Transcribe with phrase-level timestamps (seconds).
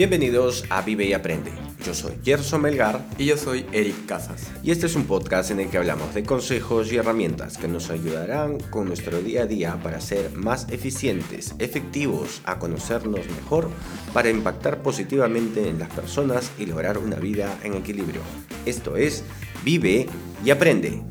[0.00, 1.52] Bienvenidos a Vive y Aprende.
[1.84, 4.50] Yo soy Gerson Melgar y yo soy Eric Casas.
[4.62, 7.90] Y este es un podcast en el que hablamos de consejos y herramientas que nos
[7.90, 13.68] ayudarán con nuestro día a día para ser más eficientes, efectivos, a conocernos mejor,
[14.14, 18.22] para impactar positivamente en las personas y lograr una vida en equilibrio.
[18.64, 19.22] Esto es
[19.64, 20.06] Vive
[20.42, 21.02] y Aprende.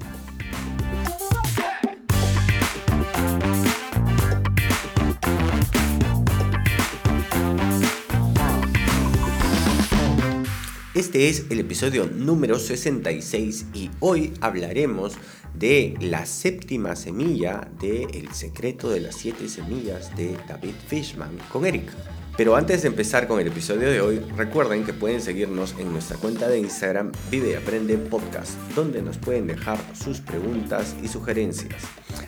[11.09, 15.17] Este es el episodio número 66 y hoy hablaremos
[15.55, 21.65] de la séptima semilla de El secreto de las siete semillas de David Fishman con
[21.65, 21.91] Eric.
[22.37, 26.17] Pero antes de empezar con el episodio de hoy, recuerden que pueden seguirnos en nuestra
[26.17, 31.85] cuenta de Instagram Vive y Aprende Podcast, donde nos pueden dejar sus preguntas y sugerencias.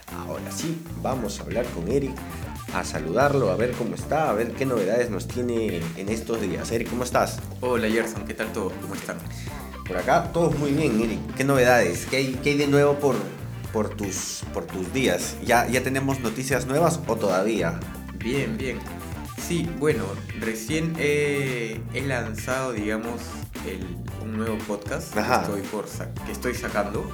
[0.08, 2.16] Ahora sí, vamos a hablar con Eric
[2.73, 6.72] a saludarlo, a ver cómo está, a ver qué novedades nos tiene en estos días.
[6.72, 7.40] Eric, ¿cómo estás?
[7.59, 8.72] Hola Gerson, ¿qué tal todo?
[8.81, 9.18] ¿Cómo están?
[9.88, 11.20] Por acá todo muy bien, Eric.
[11.36, 12.06] ¿Qué novedades?
[12.06, 13.16] ¿Qué hay, qué hay de nuevo por,
[13.73, 15.36] por, tus, por tus días?
[15.44, 17.80] ¿Ya, ¿Ya tenemos noticias nuevas o todavía?
[18.18, 18.80] Bien, bien.
[19.48, 20.06] Sí, bueno,
[20.40, 23.22] recién he, lanzado, digamos,
[24.23, 25.86] un nuevo podcast que estoy, por,
[26.25, 27.09] que estoy sacando.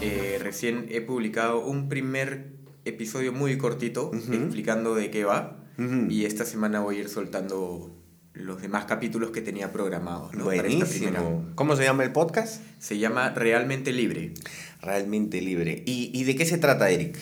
[0.00, 2.57] Eh, recién he publicado un primer
[2.88, 5.64] episodio muy cortito explicando de qué va.
[6.08, 7.94] Y esta semana voy a ir soltando
[8.32, 10.34] los demás capítulos que tenía programados.
[10.34, 10.44] ¿no?
[10.44, 11.46] Buenísimo.
[11.54, 12.62] ¿Cómo se llama el podcast?
[12.78, 14.34] Se llama Realmente Libre.
[14.80, 15.82] Realmente Libre.
[15.86, 17.16] ¿Y, ¿Y, de qué se trata, Eric?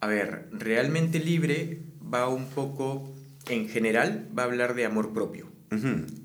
[0.00, 3.12] A ver, Realmente Libre va un poco,
[3.48, 5.50] en general, va a hablar de amor propio.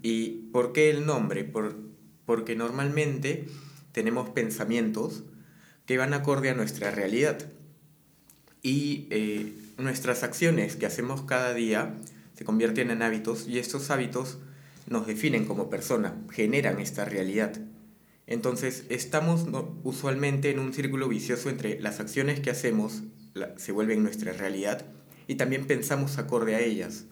[0.03, 1.45] ¿Y por qué el nombre?
[1.45, 1.77] Por,
[2.25, 3.45] porque normalmente
[3.93, 5.23] tenemos pensamientos
[5.85, 7.37] que van acorde a nuestra realidad
[8.67, 11.95] y eh, nuestras acciones que hacemos cada día
[12.33, 14.39] se convierten en hábitos y estos hábitos
[14.89, 17.57] nos definen como persona, generan esta realidad.
[18.25, 19.45] Entonces estamos
[19.85, 23.03] usualmente en un círculo vicioso entre las acciones que hacemos
[23.55, 24.85] se vuelven nuestra realidad
[25.27, 27.05] y también pensamos acorde a ellas.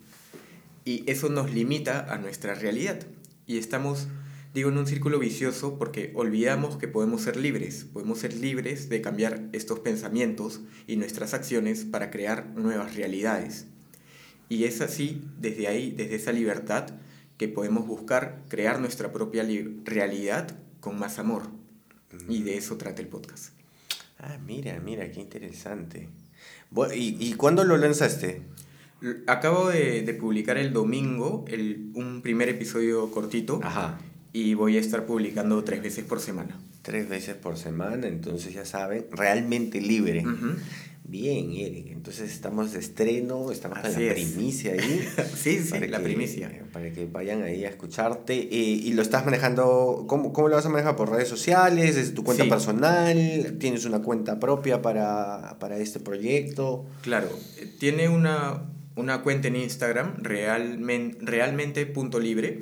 [0.83, 2.99] Y eso nos limita a nuestra realidad.
[3.47, 4.07] Y estamos
[4.55, 9.01] Digo en un círculo vicioso porque olvidamos que podemos ser libres, podemos ser libres de
[9.01, 13.65] cambiar estos pensamientos y nuestras acciones para crear nuevas realidades.
[14.47, 16.87] Y es así, desde ahí, desde esa libertad,
[17.37, 19.45] que podemos buscar crear nuestra propia
[19.83, 21.49] realidad con más amor.
[22.29, 23.49] Y de eso trata el podcast.
[24.19, 26.07] Ah, mira, mira, qué interesante.
[26.95, 28.43] ¿Y, y cuándo lo lanzaste?
[29.27, 33.59] Acabo de, de publicar el domingo el, un primer episodio cortito.
[33.61, 33.99] Ajá
[34.35, 36.59] y voy a estar publicando tres veces por semana.
[36.81, 40.25] Tres veces por semana, entonces ya saben, realmente libre.
[41.05, 45.07] Bien, Eric, entonces estamos de estreno, estamos en la primicia ahí.
[45.37, 46.51] sí, sí, la primicia.
[46.73, 48.33] Para que vayan ahí a escucharte.
[48.33, 50.97] Eh, ¿Y lo estás manejando, cómo, cómo lo vas a manejar?
[50.97, 51.95] ¿Por redes sociales?
[51.95, 53.55] ¿Es tu cuenta personal?
[53.57, 56.85] ¿Tienes una cuenta propia para, para este proyecto?
[57.03, 57.29] Claro,
[57.79, 58.63] tiene una,
[58.97, 62.59] una cuenta en Instagram, realmente, realmente.libre.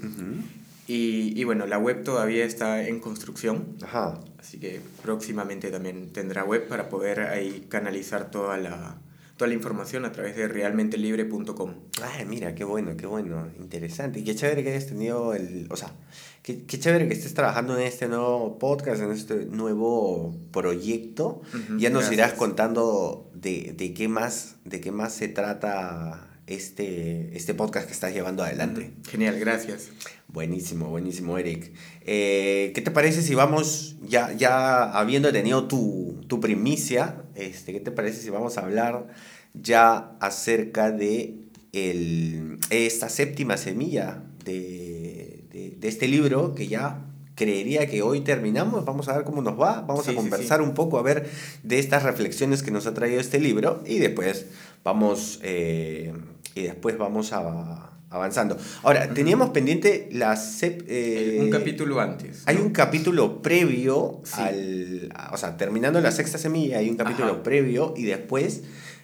[0.88, 3.77] Y, y, bueno, la web todavía está en construcción.
[3.81, 4.19] Ajá.
[4.38, 8.97] Así que próximamente también tendrá web para poder ahí canalizar toda la,
[9.38, 11.73] toda la información a través de realmentelibre.com.
[12.01, 14.19] Ay, mira, qué bueno, qué bueno, interesante.
[14.19, 15.93] Y qué chévere que hayas tenido el, o sea,
[16.41, 21.41] qué, qué chévere que estés trabajando en este nuevo podcast, en este nuevo proyecto.
[21.77, 27.53] ya nos irás contando de, de, qué más, de qué más se trata este, este
[27.53, 28.93] podcast que estás llevando adelante.
[29.09, 29.89] Genial, gracias.
[30.33, 31.71] Buenísimo, buenísimo, Eric.
[32.01, 37.79] Eh, ¿Qué te parece si vamos, ya, ya habiendo tenido tu, tu, primicia, este, ¿qué
[37.79, 39.05] te parece si vamos a hablar
[39.53, 41.35] ya acerca de
[41.72, 47.05] el, esta séptima semilla de, de, de este libro que ya
[47.35, 50.97] creería que hoy terminamos, vamos a ver cómo nos va, vamos a conversar un poco,
[50.97, 51.29] a ver
[51.61, 54.47] de estas reflexiones que nos ha traído este libro y después
[54.84, 56.11] vamos, eh,
[56.55, 58.57] y después vamos a, avanzando.
[58.83, 62.43] Ahora, teníamos pendiente la eh, un capítulo antes.
[62.45, 65.11] Hay un capítulo previo al...
[65.31, 68.61] O sea, terminando la sexta semilla, hay un capítulo previo y después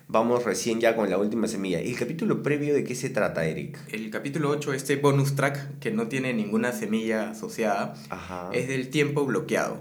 [0.07, 1.81] vamos recién ya con la última semilla.
[1.81, 3.79] ¿Y el capítulo previo de qué se trata, Eric?
[3.91, 7.95] El capítulo 8, este bonus track, que no tiene ninguna semilla asociada,
[8.53, 9.79] es del tiempo bloqueado.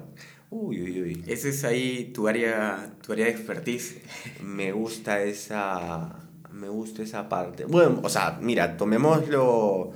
[0.50, 1.24] Uy, uy, uy.
[1.26, 3.98] Ese es ahí tu área, tu área de expertise.
[4.42, 7.64] Me gusta esa me gusta esa parte.
[7.64, 9.92] Bueno, o sea, mira, tomémoslo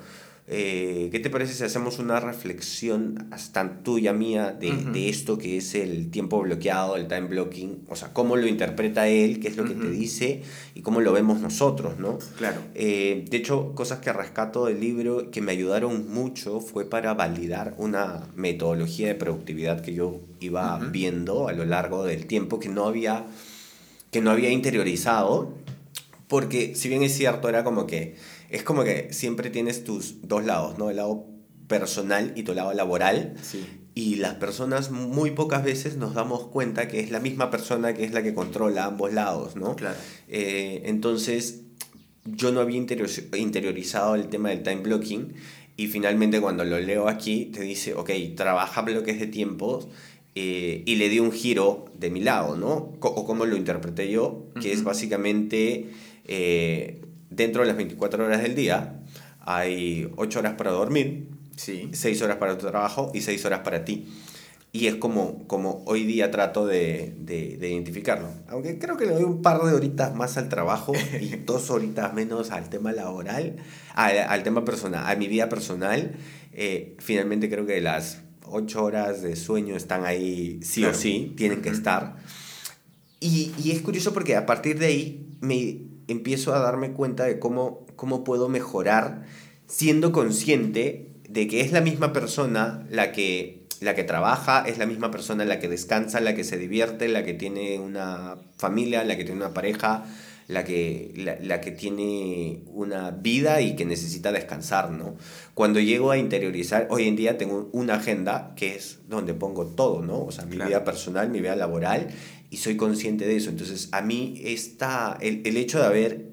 [0.49, 5.57] eh, ¿qué te parece si hacemos una reflexión hasta tuya mía de, de, esto que
[5.57, 7.85] es el tiempo bloqueado, el time blocking?
[7.89, 10.43] O sea, cómo lo interpreta él, qué es lo que te dice
[10.75, 12.19] y cómo lo vemos nosotros, ¿no?
[12.39, 12.61] Claro.
[12.75, 17.75] Eh, de hecho, cosas que rescato del libro que me ayudaron mucho fue para validar
[17.79, 22.87] una metodología de productividad que yo iba viendo a lo largo del tiempo que no
[22.87, 23.25] había,
[24.11, 25.62] que no había interiorizado.
[26.33, 28.17] Porque si bien es cierto, era como que
[28.49, 30.89] es como que siempre tienes tus dos lados, ¿no?
[30.89, 31.27] El lado
[31.69, 33.35] personal y tu lado laboral.
[33.43, 33.67] Sí.
[33.95, 38.05] Y las personas muy pocas veces nos damos cuenta que es la misma persona que
[38.05, 39.77] es la que controla ambos lados, ¿no?
[39.77, 39.99] Claro.
[40.27, 41.65] Eh, entonces,
[42.25, 45.35] yo no había interiorizado el tema del time blocking
[45.77, 49.87] y finalmente cuando lo leo aquí te dice, ok, trabaja bloques de tiempos
[50.35, 52.95] eh, y le di un giro de mi lado, ¿no?
[53.03, 55.91] o como lo interpreté yo, que es básicamente...
[56.25, 59.01] Eh, dentro de las 24 horas del día
[59.41, 61.91] hay 8 horas para dormir, sí.
[61.93, 64.09] 6 horas para tu trabajo y 6 horas para ti.
[64.75, 68.29] Y es como, como hoy día trato de, de, identificarlo.
[68.49, 72.15] Aunque creo que le doy un par de horitas más al trabajo y dos horitas
[72.15, 73.57] menos al tema laboral,
[73.95, 76.15] al, al tema personal, a mi vida personal.
[76.55, 81.61] Eh, finalmente creo que las 8 horas de sueño están ahí sí o sí, tienen
[81.61, 82.17] que estar.
[83.21, 87.39] Y, y es curioso porque a partir de ahí me empiezo a darme cuenta de
[87.39, 89.25] cómo, cómo puedo mejorar
[89.67, 94.87] siendo consciente de que es la misma persona la que, la que trabaja, es la
[94.87, 99.17] misma persona la que descansa, la que se divierte, la que tiene una familia, la
[99.17, 100.05] que tiene una pareja,
[100.49, 105.17] la que, la, que tiene una vida y que necesita descansar, ¿no?
[105.55, 110.03] Cuando llego a interiorizar, hoy en día tengo una agenda que es donde pongo todo,
[110.03, 110.25] ¿no?
[110.25, 112.09] O sea, mi vida personal, mi vida laboral
[112.53, 113.49] y soy consciente de eso.
[113.49, 116.27] Entonces, a mí está el, el hecho de haber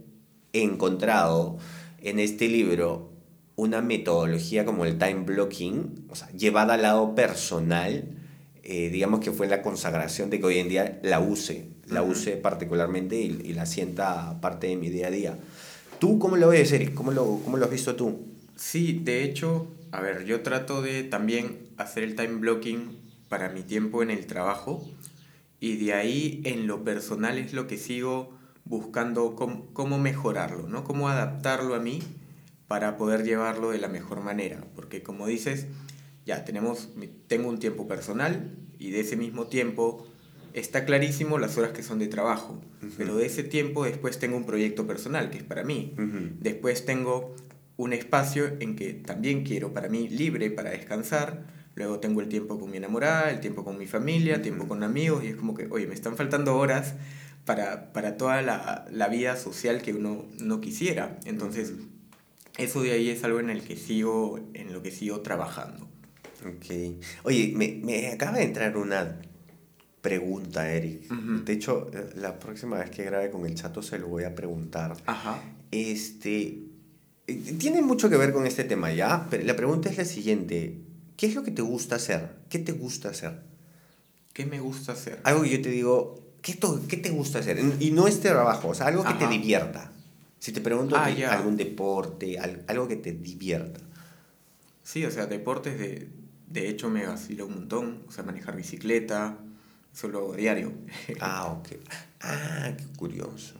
[0.51, 1.57] encontrado
[2.01, 3.13] en este libro
[3.55, 8.03] una metodología como el time blocking, o sea, llevada al lado personal,
[8.63, 12.35] eh, digamos que fue la consagración de que hoy en día la use, la use
[12.35, 15.39] particularmente y, la sienta parte de mi día a día.
[15.99, 16.93] ¿Tú cómo lo ves, Eric?
[16.93, 18.27] ¿Cómo lo, ¿Cómo lo has visto tú?
[18.57, 22.97] Sí, de hecho, a ver, yo trato de también hacer el time blocking
[23.29, 24.85] para mi tiempo en el trajo
[25.59, 30.83] y de ahí en lo personal es lo que sigo buscando cómo, mejorarlo, ¿no?
[30.83, 32.01] Cómo adaptarlo a mí
[32.67, 34.63] para poder llevarlo de la mejor manera.
[34.75, 35.67] Porque como dices,
[36.25, 36.89] ya tenemos,
[37.27, 40.05] tengo un tiempo personal y de ese mismo tiempo
[40.53, 42.61] está clarísimo las horas que son de trabajo,
[42.97, 45.95] pero de ese tiempo después tengo un proyecto personal que es para mí.
[46.39, 47.35] Después tengo
[47.75, 51.45] un espacio en que también quiero para mí libre para descansar
[51.75, 54.83] Luego tengo el tiempo con mi enamorada, el tiempo con mi familia, el tiempo con
[54.83, 56.95] amigos, y es como que, oye, me están faltando horas
[57.45, 61.19] para, para toda la, la, vida social que uno no quisiera.
[61.25, 61.73] Entonces,
[62.57, 65.87] eso de ahí es algo en el que sigo, en lo que sigo trabajando.
[66.45, 66.99] Ok.
[67.23, 69.19] Oye, me, me acaba de entrar una
[70.01, 71.09] pregunta, Eric.
[71.09, 74.35] De hecho, eh, la próxima vez que grabe con el chato se lo voy a
[74.35, 74.95] preguntar.
[75.05, 75.41] Ajá.
[75.71, 76.63] Este,
[77.27, 79.27] eh, tiene mucho que ver con este tema, ¿ya?
[79.29, 80.79] Pero la pregunta es la siguiente.
[81.19, 82.29] ¿Qué es lo que te gusta hacer?
[82.47, 83.41] ¿Qué te gusta hacer?
[84.31, 85.19] ¿Qué me gusta hacer?
[85.25, 86.57] Algo que yo te digo, ¿qué,
[86.87, 87.59] qué te gusta hacer?
[87.81, 89.91] Y no este trabajo, o sea, algo que te divierta.
[90.39, 93.81] Si te pregunto ah, algún deporte, algo que te divierta.
[94.81, 96.07] Sí, o sea, deportes de,
[96.47, 98.03] de hecho me vacilo un montón.
[98.07, 99.39] O sea, manejar bicicleta,
[99.91, 100.71] solo diario.
[101.19, 101.67] Ah, ok.
[102.21, 103.55] Ah, qué curioso.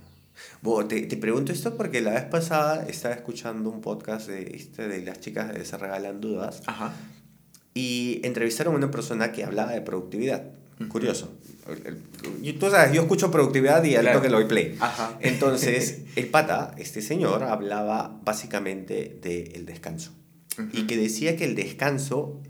[0.61, 4.87] Bueno, te, te, pregunto esto porque la vez pasada estaba escuchando un podcast de, este,
[4.87, 6.61] de las chicas de Se Regalan Dudas.
[6.65, 6.93] Ajá
[7.79, 10.43] y entrevistaron a una persona que hablaba de productividad.
[10.89, 11.33] Curioso.
[12.41, 14.75] Y tú sabes, yo escucho productividad y al que lo doy play.
[14.81, 15.17] Ajá.
[15.21, 20.11] Entonces, el pata, este señor, hablaba básicamente del descanso.
[20.73, 22.41] Y que decía que el descanso,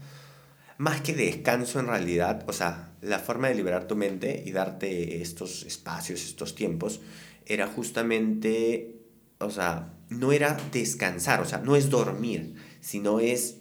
[0.77, 5.21] más que descanso en realidad, o sea, la forma de liberar tu mente y darte
[5.21, 7.01] estos espacios, estos tiempos,
[7.45, 8.95] era justamente,
[9.38, 13.59] o sea, no era descansar, o sea, no es dormir, sino es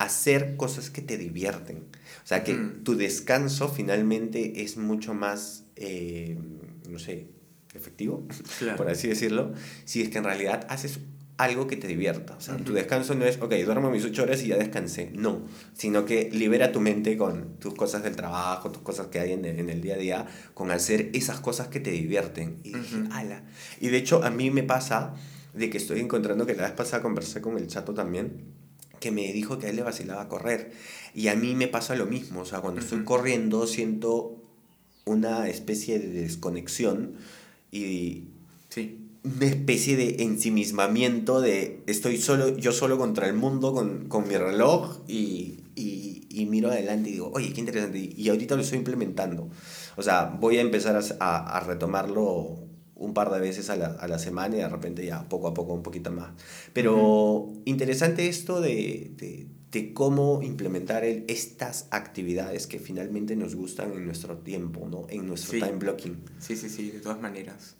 [0.00, 1.84] hacer cosas que te divierten.
[2.24, 6.38] O sea, que tu descanso finalmente es mucho más, eh,
[6.88, 7.26] no sé,
[7.74, 8.26] efectivo,
[8.78, 9.52] por así decirlo,
[9.84, 11.00] si es que en realidad haces
[11.36, 12.34] algo que te divierta.
[12.34, 15.10] O sea, tu descanso no es, ok, duermo mis ocho horas y ya descansé.
[15.14, 15.42] No,
[15.74, 19.44] sino que libera tu mente con tus cosas del trabajo, tus cosas que hay en,
[19.44, 22.56] en el día a día, con hacer esas cosas que te divierten.
[22.62, 23.42] Y dije, ala.
[23.80, 25.14] Y de hecho, a mí me pasa
[25.52, 28.59] de que estoy encontrando que la vez pasada conversé con el chato también
[29.00, 30.72] que me dijo que a él le vacilaba correr.
[31.14, 34.36] Y a mí me pasa lo mismo, o sea, cuando estoy corriendo siento
[35.04, 37.14] una especie de desconexión
[37.72, 38.28] y,
[38.68, 38.98] sí.
[39.24, 44.36] una especie de ensimismamiento de estoy solo, yo solo contra el mundo con, con mi
[44.36, 48.12] reloj y, y, y, miro adelante y digo, oye, qué interesante.
[48.16, 49.48] Y ahorita lo estoy implementando.
[49.96, 52.69] O sea, voy a empezar a, a retomarlo
[53.00, 55.54] un par de veces a la, a la, semana y de repente ya poco a
[55.54, 56.30] poco un poquito más.
[56.74, 63.92] Pero interesante esto de, de, de, cómo implementar el, estas actividades que finalmente nos gustan
[63.94, 65.06] en nuestro tiempo, ¿no?
[65.08, 66.22] En nuestro time blocking.
[66.38, 67.76] Sí, sí, sí, de todas maneras.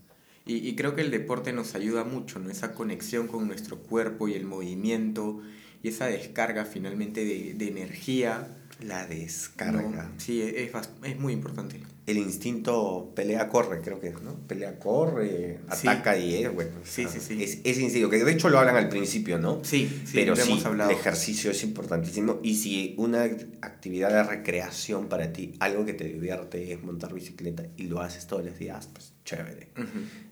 [0.47, 2.50] Y, y, creo que el deporte nos ayuda mucho, ¿no?
[2.50, 5.41] Esa conexión con nuestro cuerpo y el movimiento
[5.83, 8.57] y esa descarga finalmente de, de energía.
[8.83, 10.11] La descarga.
[10.19, 10.71] sí, es,
[11.05, 14.35] es muy importante el instinto pelea-corre, creo que es, ¿no?
[14.47, 16.73] Pelea-corre, ataca y es, bueno.
[16.85, 17.43] Sí, sí, sí.
[17.43, 19.61] Es, es instinto, que de hecho lo hablan al principio, ¿no?
[19.65, 20.91] Sí, sí Pero sí, hemos hablado.
[20.91, 22.41] el ejercicio es importantísimo.
[22.43, 23.25] Y si una
[23.61, 28.27] actividad de recreación para ti, algo que te divierte es montar bicicleta y lo haces
[28.27, 29.69] todos los días, pues chévere.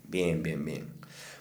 [0.04, 0.86] Bien, bien, bien.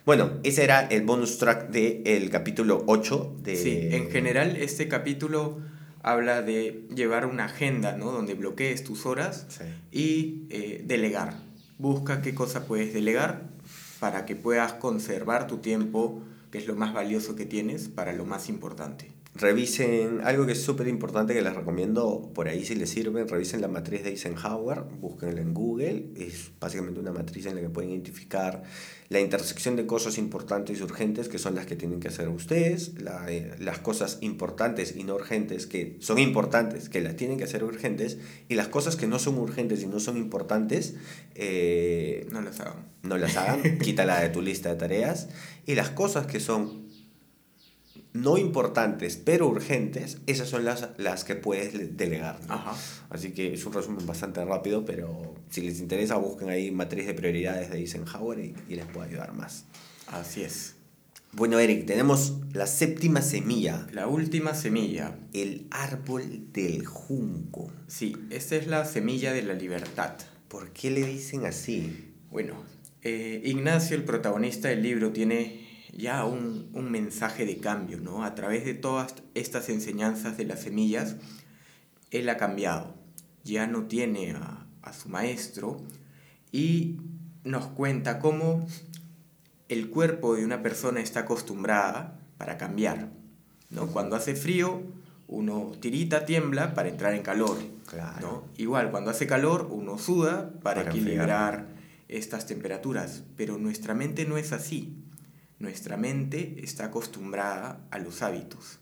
[0.06, 3.56] Bueno, ese era el bonus track del capítulo 8 de...
[3.58, 5.60] Sí, en general este capítulo
[6.12, 8.12] habla de llevar una agenda, ¿no?
[8.12, 9.48] Donde bloquees tus horas
[9.92, 11.36] y eh, delegar.
[11.78, 13.50] Busca qué cosa puedes delegar
[14.00, 18.26] para que puedas conservar tu tiempo, que es lo más valioso que tienes, para lo
[18.26, 22.90] más importante revisen algo que es súper importante que les recomiendo por ahí si les
[22.90, 27.62] sirve, revisen la matriz de Eisenhower, búsquenla en Google, es básicamente una matriz en la
[27.62, 28.64] que pueden identificar
[29.10, 32.94] la intersección de cosas importantes y urgentes que son las que tienen que hacer ustedes,
[33.30, 37.64] eh, las cosas importantes y no urgentes que son importantes, que las tienen que hacer
[37.64, 38.18] urgentes,
[38.50, 40.96] y las cosas que no son urgentes y no son importantes,
[41.36, 42.88] eh, no las hagan.
[43.04, 45.30] No las hagan, quítala de tu lista de tareas,
[45.66, 46.87] y las cosas que son
[48.22, 52.40] no importantes, pero urgentes, esas son las, las que puedes delegar.
[53.10, 57.14] Así que es un resumen bastante rápido, pero si les interesa, busquen ahí matriz de
[57.14, 59.66] prioridades de Eisenhower y, y les puede ayudar más.
[60.08, 60.76] Así es.
[61.34, 63.86] Bueno, Eric, tenemos la séptima semilla.
[63.92, 65.20] La última semilla.
[65.34, 67.72] El árbol del junco.
[67.88, 70.14] Sí, esta es la semilla de la libertad.
[70.48, 72.14] ¿Por qué le dicen así?
[72.32, 72.56] Bueno,
[73.04, 75.67] eh, Ignacio, el protagonista del libro, tiene
[75.98, 78.24] ya un, un, mensaje de cambio, ¿no?
[78.24, 81.16] A través de todas estas enseñanzas de las semillas,
[82.12, 82.94] él ha cambiado,
[83.44, 85.82] ya no tiene a, a su maestro
[86.52, 86.98] y
[87.44, 88.68] nos cuenta cómo
[89.70, 93.10] el cuerpo de una persona está acostumbrada para cambiar,
[93.72, 93.88] ¿no?
[93.88, 94.84] Cuando hace frío,
[95.28, 97.58] uno tirita, tiembla para entrar en calor,
[98.22, 98.46] ¿no?
[98.56, 101.70] Igual, cuando hace calor, uno suda para, para equilibrar
[102.08, 105.04] estas temperaturas, pero nuestra mente no es así
[105.60, 108.80] nuestra mente está acostumbrada a los hábitos.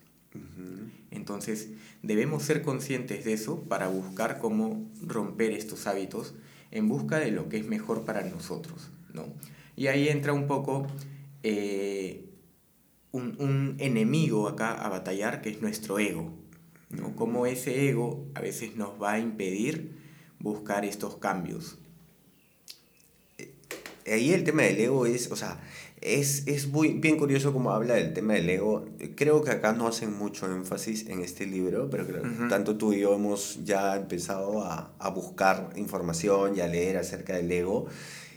[1.11, 1.69] Entonces
[2.03, 6.35] debemos ser conscientes de eso para buscar cómo romper estos hábitos
[6.71, 8.89] en busca de lo que es mejor para nosotros.
[9.13, 9.25] ¿no?
[9.77, 10.87] Y ahí entra un poco
[11.43, 12.25] eh,
[13.11, 16.33] un, un, enemigo acá a batallar que es nuestro ego.
[16.89, 17.15] ¿no?
[17.15, 19.97] Como ese ego a veces nos va a impedir
[20.39, 21.77] buscar estos cambios.
[24.05, 25.59] Ahí el tema del ego es, o sea,
[26.01, 28.85] es, es muy, bien curioso como habla del tema del ego.
[29.15, 32.93] Creo que acá no hacen mucho énfasis en este libro, pero creo que tanto tú
[32.93, 37.87] y yo hemos ya empezado a, a buscar información y a leer acerca del ego.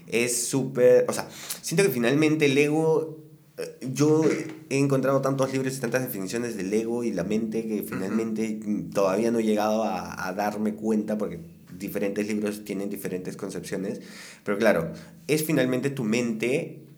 [0.07, 1.29] Es súper, o sea,
[1.61, 3.19] siento que finalmente el ego
[3.59, 4.23] eh, yo
[4.71, 8.61] he encontrado tantos libros y tantas definiciones del ego y la mente que finalmente
[8.95, 11.41] todavía no he llegado a, a, darme cuenta porque
[11.79, 14.01] diferentes libros tienen diferentes concepciones.
[14.45, 14.93] Pero claro,
[15.27, 16.89] es finalmente tu mente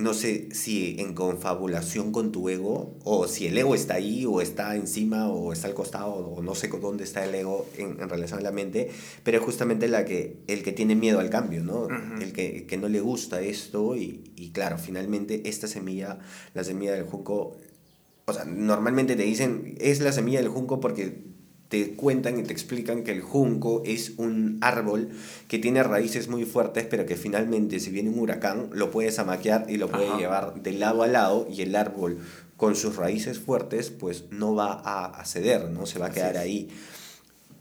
[0.00, 4.40] no sé si en confabulación con tu ego, o si el ego está ahí, o
[4.40, 8.08] está encima, o está al costado, o no sé dónde está el ego en, en
[8.08, 8.90] relación a la mente,
[9.22, 11.88] pero es justamente la que, el que tiene miedo al cambio, ¿no?
[12.20, 16.18] El que, que, no le gusta esto, y, y, claro, finalmente esta semilla,
[16.54, 17.58] la semilla del junco,
[18.24, 21.29] o sea, normalmente te dicen, es la semilla del junco porque
[21.70, 25.10] te cuentan y te explican que el junco es un árbol
[25.46, 29.66] que tiene raíces muy fuertes, pero que finalmente si viene un huracán lo puedes amaquear
[29.68, 32.18] y lo puede llevar de lado a lado y el árbol
[32.56, 36.68] con sus raíces fuertes pues no va a, ceder, no se va a quedar ahí.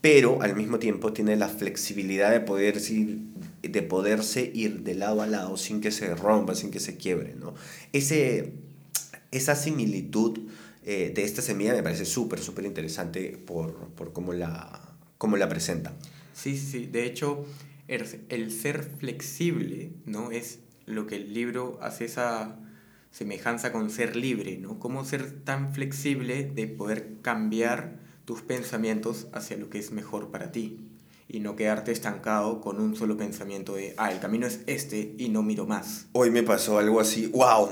[0.02, 3.20] Pero al mismo tiempo tiene la flexibilidad de, poder ir,
[3.62, 7.36] de poderse ir de lado a lado sin que se rompa, sin que se quiebre.
[7.40, 7.54] ¿no?
[7.94, 8.54] Ese,
[9.30, 10.40] esa similitud
[10.92, 15.48] eh, de esta semilla me parece súper, súper interesante por, por cómo, la, cómo la
[15.48, 15.94] presenta.
[16.34, 17.46] Sí, sí, de hecho,
[17.88, 20.32] el, el, ser flexible, ¿no?
[20.32, 22.58] Es lo que el libro hace esa
[23.12, 24.80] semejanza con ser libre, ¿no?
[24.80, 30.52] Cómo ser tan flexible de poder cambiar tus pensamientos hacia lo que es mejor para
[30.52, 30.80] ti.
[31.32, 35.30] y no quedarte estancado con un solo pensamiento de, ah, el camino es este y
[35.30, 36.08] no miro más.
[36.14, 37.70] Hoy me pasó algo así, wow,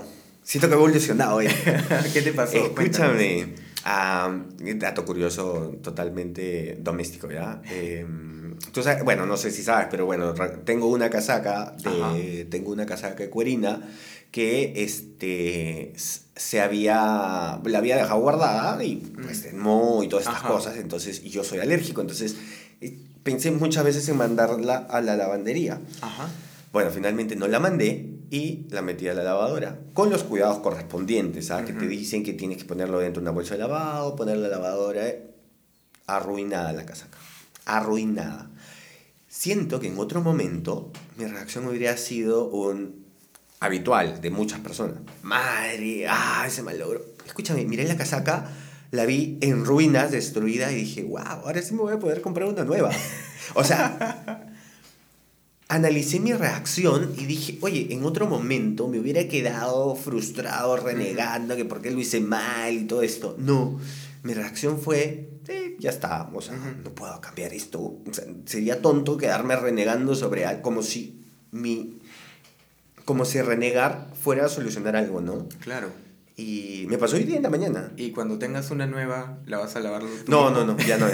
[0.47, 1.47] siento que he evolucionado hoy.
[2.13, 2.55] ¿Qué te pasó?
[2.55, 4.33] Escúchame, ah,
[4.75, 7.61] dato curioso totalmente doméstico, ¿ya?
[7.69, 8.05] Eh,
[8.71, 12.85] tú sabes, bueno, no sé si sabes, pero bueno, tengo una casaca, de, tengo una
[12.85, 13.81] casaca de cuerina
[14.31, 19.57] que este, se había, la había dejado guardada y pues mm.
[19.57, 22.37] mo y todas estas cosas, entonces, y yo soy alérgico, entonces
[22.79, 25.81] eh, pensé muchas veces en mandarla a la lavandería.
[26.01, 26.29] Ajá.
[26.71, 31.47] Bueno, finalmente no la mandé y la metí a la lavadora, con los cuidados correspondientes,
[31.47, 31.65] ¿sabes?
[31.65, 34.49] Que te dicen que tienes que ponerlo dentro de una bolsa de lavado, poner la
[34.49, 35.33] lavadora, eh,
[36.07, 37.17] arruinada la casaca,
[37.65, 38.49] arruinada.
[39.29, 43.05] Siento que en otro momento mi reacción hubiera sido un
[43.59, 44.97] habitual de muchas personas.
[45.21, 47.01] Madre, ah, ese mal logro.
[47.25, 48.49] Escúchame, miré la casaca,
[48.91, 52.47] la vi en ruinas, destruida, y dije, wow, ahora sí me voy a poder comprar
[52.47, 52.91] una nueva.
[53.55, 54.46] O sea,
[55.69, 61.65] analicé mi reacción y dije, oye, en otro momento me hubiera quedado frustrado, renegando, que
[61.65, 63.35] por qué lo hice mal y todo esto.
[63.37, 63.79] No,
[64.23, 65.29] mi reacción fue,
[65.79, 67.97] ya está, o sea, no puedo cambiar esto.
[68.45, 71.21] sería tonto quedarme renegando sobre algo, como si
[71.51, 71.99] mi
[73.05, 75.47] como si renegar fuera a solucionar algo, ¿no?
[75.61, 75.89] Claro.
[76.39, 77.91] Y me pasó hoy día en la mañana.
[77.97, 80.03] Y cuando tengas una nueva, ¿la vas a lavar?
[80.27, 81.07] No, no, no, ya no.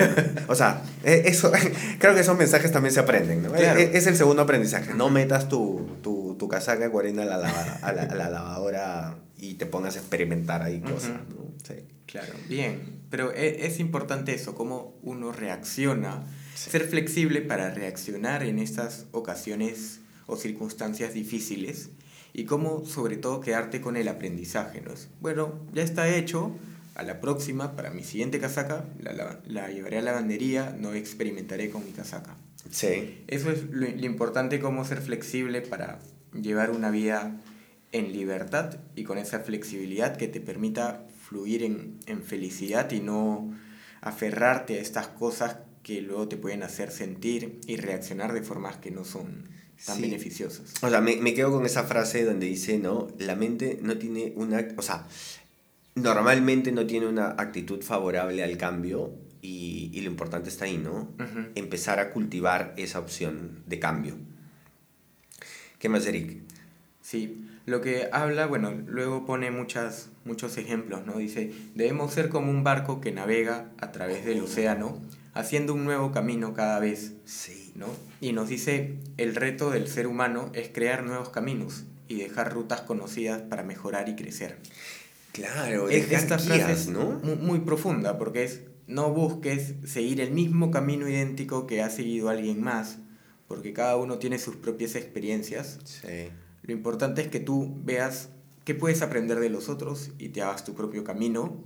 [0.50, 1.50] o sea, e, eso,
[2.00, 3.56] creo que esos mensajes también se aprenden, ¿no?
[3.56, 4.94] E, e, es, el segundo aprendizaje.
[4.94, 7.36] No metas tu, tu, tu casaca de a la,
[7.82, 11.54] a, la, a la lavadora y te pongas a experimentar ahí cosas, ¿no?
[11.66, 11.76] Sí.
[12.06, 13.02] Claro, bien.
[13.10, 16.24] Pero es, importante eso, cómo uno reacciona.
[16.54, 21.90] Ser flexible para reaccionar en estas ocasiones o circunstancias difíciles
[22.34, 24.82] y cómo sobre todo quedarte con el aprendizaje.
[24.82, 24.92] ¿no?
[25.22, 26.52] Bueno, ya está hecho,
[26.96, 31.70] a la próxima, para mi siguiente casaca, la, la, llevaré a la lavandería, no experimentaré
[31.70, 32.36] con mi casaca.
[32.70, 33.24] Sí.
[33.28, 36.00] Eso es lo, lo importante, cómo ser flexible para
[36.34, 37.40] llevar una vida
[37.92, 43.54] en libertad y con esa flexibilidad que te permita fluir en, en felicidad y no
[44.02, 48.92] aferrarte a estas cosas que luego te pueden hacer sentir y reaccionar de formas que
[48.92, 49.53] no son
[49.86, 50.74] tan beneficiosas.
[50.82, 53.10] O sea, me, me, quedo con esa frase donde dice, ¿no?
[53.20, 54.66] La mente no tiene una...
[54.78, 55.06] O sea,
[55.96, 61.12] normalmente no tiene una actitud favorable al cambio y, y lo importante está ahí, ¿no?
[61.56, 64.16] Empezar a cultivar esa opción de cambio.
[65.80, 66.38] ¿Qué más, Eric?
[67.02, 71.18] Sí, lo que habla, bueno, luego pone muchas, muchos ejemplos, ¿no?
[71.18, 75.02] Dice, debemos ser como un barco que navega a través del océano,
[75.34, 77.16] haciendo un nuevo camino cada vez.
[77.26, 77.88] Sí ¿no?
[78.22, 82.82] Y nos dice, el reto del ser humano es crear nuevos caminos y dejar rutas
[82.82, 84.58] conocidas para mejorar y crecer.
[85.32, 87.20] Claro, es, esta frase es ¿no?
[87.20, 92.62] muy, profunda porque es, no busques seguir el mismo camino idéntico que ha seguido alguien
[92.62, 93.00] más,
[93.48, 95.80] porque cada uno tiene sus propias experiencias.
[96.62, 98.30] Lo importante es que tú veas
[98.64, 101.64] qué puedes aprender de los otros y te hagas tu propio camino.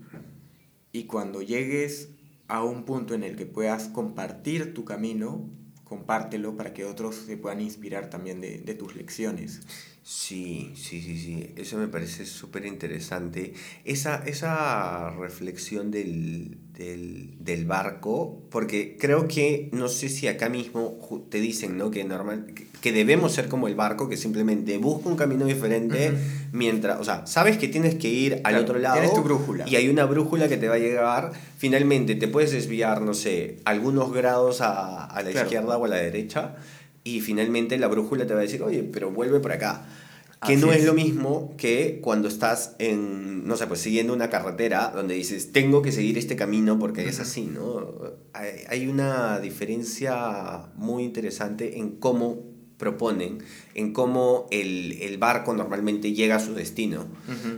[0.92, 2.10] Y cuando llegues
[2.48, 5.50] a un punto en el que puedas compartir tu camino,
[5.88, 9.62] compártelo para que otros se puedan inspirar también de, de tus lecciones.
[10.10, 13.54] Sí, sí, sí, sí, eso me parece súper interesante.
[13.84, 20.98] Esa, esa reflexión del, del, del, barco, porque creo que, no sé si acá mismo
[21.30, 21.92] te dicen, ¿no?
[21.92, 26.14] Que, normal, que, debemos ser como el barco, que simplemente busca un camino diferente
[26.54, 29.02] mientras, o sea, sabes que tienes que ir al otro lado.
[29.02, 29.68] Tienes tu brújula.
[29.68, 33.58] Y hay una brújula que te va a llevar, finalmente te puedes desviar, no sé,
[33.66, 36.56] algunos grados a, a la izquierda o a la derecha
[37.08, 39.86] y finalmente la brújula te va a decir, oye, pero vuelve por acá.
[40.46, 40.86] Que no es.
[40.86, 45.82] lo mismo que cuando estás en, no sé, pues siguiendo una carretera donde dices, tengo
[45.82, 47.94] que seguir este camino porque es así, ¿no?
[48.34, 52.44] Hay, una diferencia muy interesante en cómo
[52.78, 53.40] proponen,
[53.74, 57.08] en cómo el, el barco normalmente llega a su destino,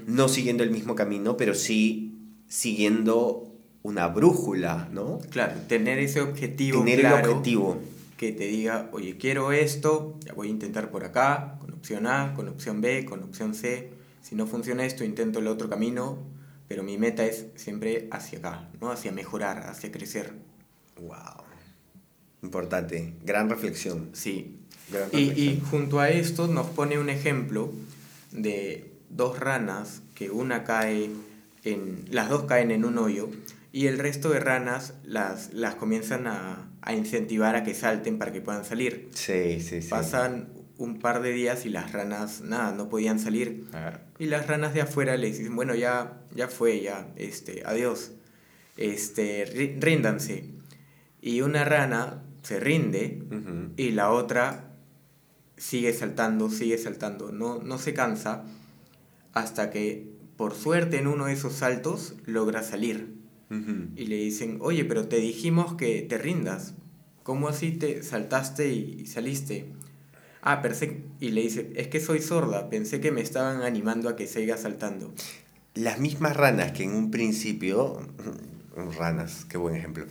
[0.08, 2.16] no siguiendo el mismo camino, pero sí
[2.48, 3.52] siguiendo
[3.84, 5.20] una brújula, ¿no?
[5.32, 6.80] Claro, tener ese objetivo.
[6.80, 7.78] Tener el objetivo
[8.20, 12.34] que te diga, oye, quiero esto, ya voy a intentar por acá, con opción A,
[12.34, 13.92] con opción B, con opción C.
[14.22, 16.18] Si no funciona esto, intento el otro camino,
[16.68, 18.92] pero mi meta es siempre hacia acá, ¿no?
[18.92, 20.34] Hacia mejorar, hacia crecer.
[21.00, 21.46] Wow.
[22.44, 24.10] Importante, gran reflexión.
[24.12, 24.58] Sí.
[25.14, 27.72] Y, y junto a esto nos pone un ejemplo
[28.34, 31.10] de dos ranas que una cae
[31.64, 33.30] en las dos caen en un hoyo
[33.72, 38.32] y el resto de ranas las, las comienzan a, a incentivar a que salten para
[38.32, 39.10] que puedan salir.
[39.14, 39.90] Sí, sí, sí.
[39.90, 43.68] Pasan un par de días y las ranas, nada, no podían salir.
[44.18, 48.14] Y las ranas de afuera le dicen, bueno, ya, ya fue, ya, este, adiós,
[48.78, 50.46] este, ríndanse.
[51.22, 53.22] Y una rana se rinde
[53.76, 54.72] y la otra
[55.58, 58.46] sigue saltando, sigue saltando, no, no se cansa
[59.34, 63.19] hasta que por suerte en uno de esos saltos logra salir.
[63.52, 66.76] Y le dicen, oye, pero te dijimos que te rindas.
[67.24, 69.66] ¿Cómo así te saltaste y saliste?
[70.42, 74.16] Ah, pensé, y le dice, es que soy sorda, pensé que me estaban animando a
[74.16, 75.14] que siga saltando.
[75.76, 78.00] Las mismas ranas que en un principio,
[78.98, 80.06] ranas, qué buen ejemplo,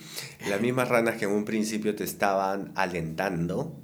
[0.48, 3.80] las mismas ranas que en un principio te estaban alentando,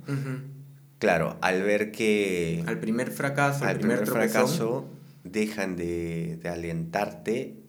[0.98, 2.62] claro, al ver que...
[2.66, 4.86] Al primer fracaso, al primer, fracaso,
[5.24, 7.63] dejan de, de alentarte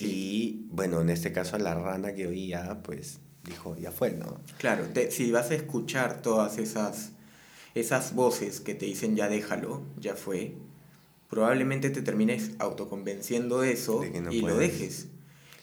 [0.00, 4.40] y bueno, en este caso la rana que oía, pues dijo, ya fue, ¿no?
[4.58, 7.12] Claro, si vas a escuchar todas esas
[7.74, 10.54] esas voces que te dicen ya déjalo, ya fue,
[11.28, 15.08] probablemente te termines autoconvenciendo de eso y lo dejes.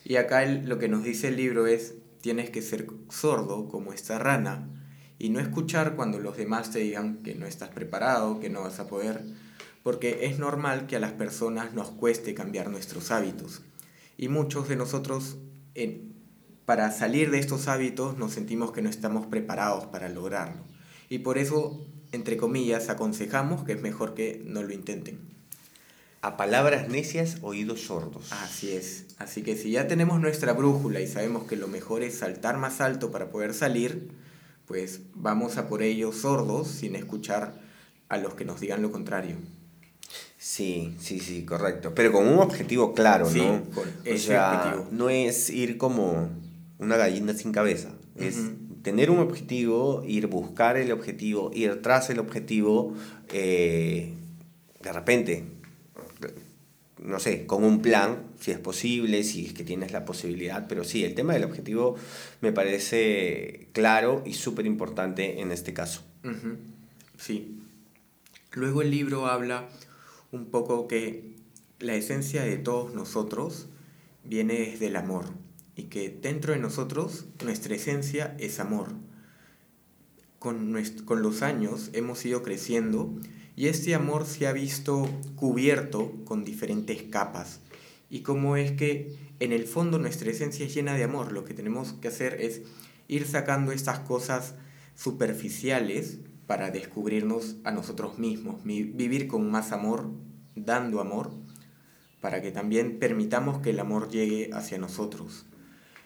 [0.03, 4.19] Y acá lo que nos dice el libro es, tienes que ser sordo como esta
[4.19, 4.69] rana
[5.17, 8.79] y no escuchar cuando los demás te digan que no estás preparado, que no vas
[8.79, 9.23] a poder,
[9.83, 13.61] porque es normal que a las personas nos cueste cambiar nuestros hábitos.
[14.17, 15.37] Y muchos de nosotros,
[16.65, 20.63] para salir de estos hábitos, nos sentimos que no estamos preparados para lograrlo.
[21.09, 25.19] Y por eso entre comillas, aconsejamos que es mejor que no lo intenten.
[26.21, 28.31] A palabras necias, oídos sordos.
[28.31, 29.05] Así es.
[29.19, 32.81] Así que si ya tenemos nuestra brújula y sabemos que lo mejor es saltar más
[32.81, 34.09] alto para poder salir,
[34.65, 37.61] pues vamos a por ello sordos sin escuchar
[38.09, 39.37] a los que nos digan lo contrario.
[40.45, 41.95] Sí, sí, sí, correcto.
[41.95, 43.63] Pero con un objetivo claro, ¿no?
[43.73, 44.87] Con ese objetivo.
[44.91, 46.29] no es ir como
[46.77, 47.89] una gallina sin cabeza.
[48.15, 48.37] Es
[48.83, 52.93] tener un objetivo, ir buscar el objetivo, ir tras el objetivo,
[53.33, 54.13] eh,
[54.83, 55.45] de repente,
[56.99, 60.83] no sé, con un plan, si es posible, si es que tienes la posibilidad, pero
[60.83, 61.95] sí, el tema del objetivo
[62.41, 66.03] me parece claro y súper importante en este caso.
[67.17, 67.57] Sí.
[68.53, 69.67] Luego el libro habla
[70.35, 71.35] un poco que
[71.79, 73.67] la esencia de todos nosotros
[74.23, 75.25] viene desde el amor
[75.75, 78.89] y que dentro de nosotros nuestra esencia es amor.
[80.39, 83.15] Con, con los años hemos ido creciendo
[83.55, 87.61] y este amor se ha visto cubierto con diferentes capas.
[88.09, 91.53] Y como es que en el fondo nuestra esencia es llena de amor, lo que
[91.53, 92.61] tenemos que hacer es
[93.07, 94.55] ir sacando estas cosas
[94.95, 100.11] superficiales para descubrirnos a nosotros mismos, vivir con más amor,
[100.55, 101.31] dando amor,
[102.21, 105.45] para que también permitamos que el amor llegue hacia nosotros.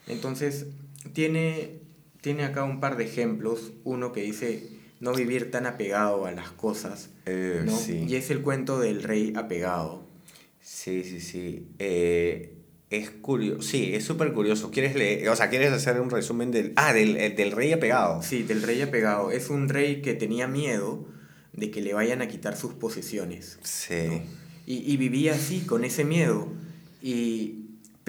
[0.07, 0.67] Entonces,
[1.13, 1.79] tiene,
[2.21, 3.71] tiene acá un par de ejemplos.
[3.83, 7.09] Uno que dice no vivir tan apegado a las cosas.
[7.25, 7.65] Eh,
[8.07, 10.03] y es el cuento del rey apegado.
[10.61, 11.67] Sí, sí, sí.
[11.79, 12.55] Eh,
[12.89, 13.61] es curioso.
[13.61, 14.71] Sí, es súper curioso.
[14.71, 15.29] ¿Quieres leer?
[15.29, 16.73] O sea, ¿quieres hacer un resumen del.
[16.75, 18.21] Ah, del, eh, del rey apegado.
[18.23, 19.31] Sí, del rey apegado.
[19.31, 21.07] Es un rey que tenía miedo
[21.53, 23.59] de que le vayan a quitar sus posesiones.
[23.63, 24.21] Sí.
[24.65, 26.47] Y, y vivía así, con ese miedo.
[27.01, 27.59] Y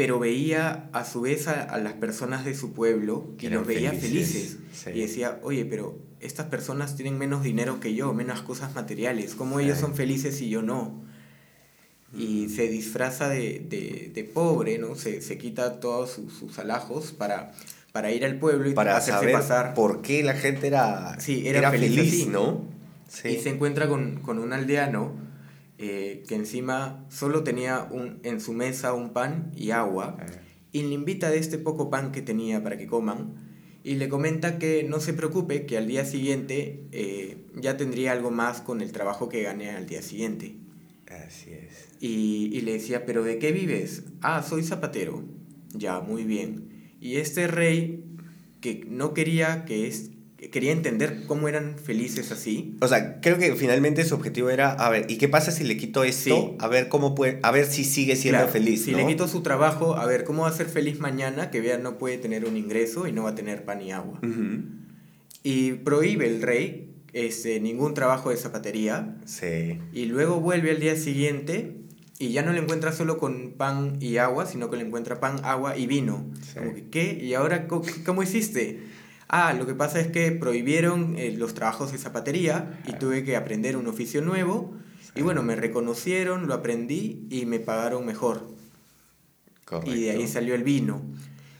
[0.00, 4.56] pero veía a su vez a, las personas de su pueblo y los veía felices.
[4.86, 9.60] Y decía, oye, pero estas personas tienen menos dinero que yo, menos cosas materiales, ¿cómo
[9.60, 11.04] ellos son felices y yo no?
[12.16, 14.94] Y se disfraza de, pobre, ¿no?
[14.94, 17.52] Se, quita todos sus, alajos para,
[17.92, 19.74] para ir al pueblo y para hacerse pasar.
[19.74, 22.64] por qué la gente era, era, feliz, ¿no?
[23.24, 25.14] Y se encuentra con, con un aldeano
[25.78, 30.18] eh, que encima solo tenía un, en su mesa un pan y agua,
[30.72, 33.34] y le invita de este poco pan que tenía para que coman,
[33.82, 38.30] y le comenta que no se preocupe, que al día siguiente eh, ya tendría algo
[38.30, 40.56] más con el trabajo que gane al día siguiente.
[41.26, 41.88] Así es.
[41.98, 44.04] Y, y le decía, ¿pero de qué vives?
[44.20, 45.24] Ah, soy zapatero.
[45.72, 46.94] Ya, muy bien.
[47.00, 48.04] Y este rey,
[48.60, 50.10] que no quería que, es,
[50.48, 52.76] quería entender cómo eran felices así.
[52.80, 55.76] O sea, creo que finalmente su objetivo era, a ver, ¿y qué pasa si le
[55.76, 56.56] quito esto?
[56.58, 58.84] A ver cómo puede, a ver si sigue siendo feliz.
[58.84, 61.78] Si le quito su trabajo, a ver, ¿cómo va a ser feliz mañana que vea
[61.78, 64.20] no puede tener un ingreso y no va a tener pan y agua?
[65.42, 69.16] Y prohíbe el rey este, ningún trabajo de zapatería.
[69.26, 69.78] Sí.
[69.92, 71.76] Y luego vuelve al día siguiente
[72.18, 75.40] y ya no le encuentra solo con pan y agua, sino que le encuentra pan,
[75.42, 76.30] agua y vino.
[76.54, 77.18] Como que, ¿qué?
[77.22, 78.80] ¿Y ahora cómo hiciste?
[79.30, 83.36] Ah, lo que pasa es que prohibieron eh, los trabajos de zapatería y tuve que
[83.36, 84.74] aprender un oficio nuevo.
[85.14, 88.48] Y bueno, me reconocieron, lo aprendí y me pagaron mejor.
[89.84, 91.02] Y de ahí salió el vino.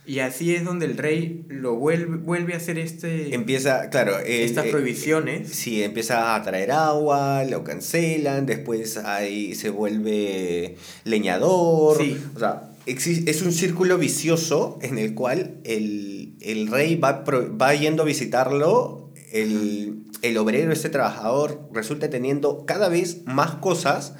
[0.07, 3.33] Y así es donde el rey lo vuelve, vuelve a hacer este...
[3.35, 4.19] Empieza, claro...
[4.19, 5.49] estas eh, prohibiciones.
[5.49, 11.99] sí, empieza a traer agua, lo cancelan, después ahí se vuelve leñador.
[11.99, 12.21] Sí.
[12.35, 16.10] O sea, es un círculo vicioso en el cual el
[16.41, 22.89] el rey va, va yendo a visitarlo, el, el, obrero, este trabajador, resulta teniendo cada
[22.89, 24.15] vez más cosas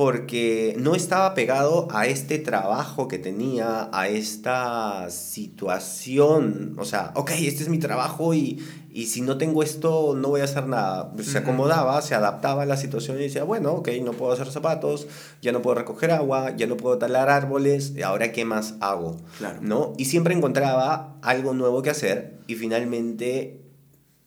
[0.00, 6.74] porque no estaba pegado a este trabajo que tenía, a esta situación.
[6.78, 10.40] O sea, ok, este es mi trabajo y, y si no tengo esto no voy
[10.40, 11.12] a hacer nada.
[11.22, 15.06] Se acomodaba, se adaptaba a la situación y decía, bueno, ok, no puedo hacer zapatos,
[15.42, 19.18] ya no puedo recoger agua, ya no puedo talar árboles, ahora qué más hago.
[19.36, 19.58] Claro.
[19.60, 19.92] ¿No?
[19.98, 23.60] Y siempre encontraba algo nuevo que hacer y finalmente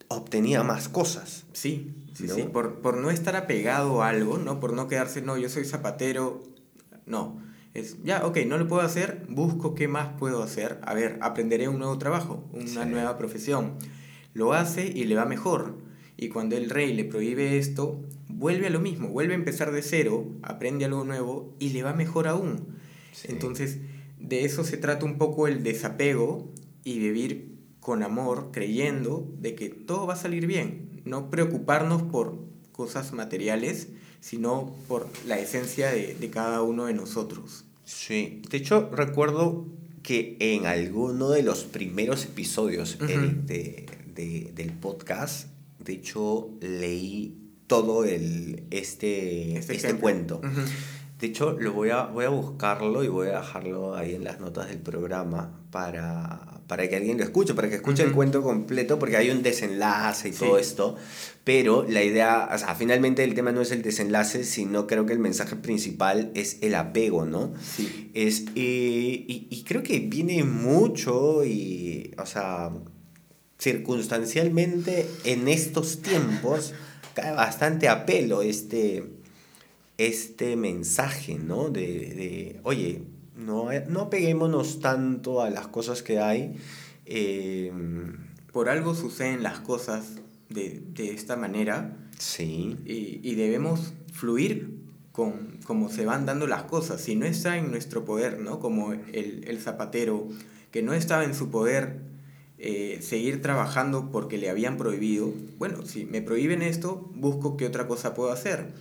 [0.07, 1.45] obtenía más cosas.
[1.53, 4.59] Sí, Sí, sí, por, por, no estar apegado a algo, ¿no?
[4.59, 6.43] Por no quedarse, no, yo soy zapatero,
[7.05, 7.41] no.
[7.73, 10.79] Es, ya, ok, no lo puedo hacer, busco qué más puedo hacer.
[10.83, 13.73] A ver, aprenderé un nuevo trabajo, una nueva profesión.
[14.33, 15.77] Lo hace y le va mejor.
[16.15, 19.81] Y cuando el rey le prohíbe esto, vuelve a lo mismo, vuelve a empezar de
[19.81, 22.77] cero, aprende algo nuevo y le va mejor aún.
[23.23, 23.79] Entonces,
[24.19, 26.51] de eso se trata un poco el desapego
[26.83, 32.37] y vivir con amor, creyendo de que todo va a salir bien no preocuparnos por
[32.71, 33.89] cosas materiales,
[34.19, 37.65] sino por la esencia de, cada uno de nosotros.
[37.83, 39.67] Sí, de hecho recuerdo
[40.01, 45.47] que en alguno de los primeros episodios del podcast,
[45.79, 47.37] de hecho leí
[47.67, 50.41] todo el, este, este, este cuento.
[51.23, 54.41] De hecho, lo voy a, voy a buscarlo y voy a dejarlo ahí en las
[54.41, 58.99] notas del programa para, para que alguien lo escuche, para que escuche el cuento completo,
[58.99, 60.97] porque hay un desenlace y todo esto.
[61.45, 65.13] Pero la idea, o sea, finalmente el tema no es el desenlace, sino creo que
[65.13, 67.53] el mensaje principal es el apego, ¿no?
[67.61, 68.11] Sí.
[68.13, 72.69] Es, eh, y, y, creo que viene mucho y, o sea,
[73.59, 76.73] circunstancialmente en estos tiempos
[77.13, 79.22] cae bastante a pelo este,
[79.97, 81.69] este mensaje, ¿no?
[81.69, 83.03] De, de oye,
[83.35, 86.55] no, eh, no peguémonos tanto a las cosas que hay.
[87.05, 90.15] Em, Por algo suceden las cosas
[90.49, 91.97] de, esta manera.
[92.19, 92.77] Sí.
[92.85, 94.77] Y, debemos fluir
[95.11, 97.01] con cómo se van dando las cosas.
[97.01, 98.59] Si no está en nuestro poder, ¿no?
[98.59, 100.27] Como el, zapatero,
[100.71, 102.01] que no estaba en su poder
[102.59, 105.33] eh, seguir trabajando porque le habían prohibido.
[105.57, 108.71] Bueno, si me prohíben esto, busco qué otra cosa puedo hacer.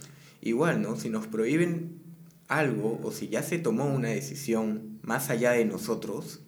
[0.43, 0.97] Igual, ¿no?
[0.97, 2.03] Si nos prohíben
[2.49, 6.41] algo o si ya se tomó una decisión más allá de nosotros,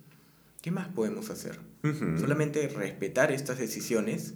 [0.60, 1.60] ¿qué más podemos hacer?
[2.18, 4.34] Solamente respetar estas decisiones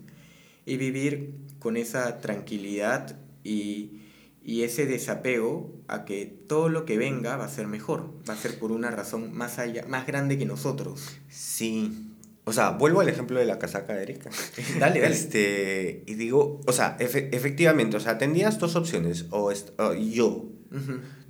[0.65, 4.03] y vivir con esa tranquilidad y,
[4.45, 8.37] y, ese desapego a que todo lo que venga va a ser mejor, va a
[8.37, 11.19] ser por una razón más, allá, más grande que nosotros.
[11.31, 12.08] Sí.
[12.49, 14.31] O sea, vuelvo al ejemplo de la casaca de Erika.
[14.81, 15.15] dale, dale.
[15.15, 20.47] Este, y digo, o sea, efectivamente, o sea, tenías dos opciones, o, o yo,